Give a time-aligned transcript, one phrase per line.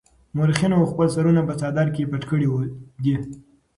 [0.35, 2.47] مورخينو خپل سرونه په څادر کې پټ کړي
[3.03, 3.15] دي.